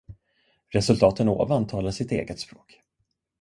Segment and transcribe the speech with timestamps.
[0.77, 2.81] Resultaten ovan talar sitt eget språk.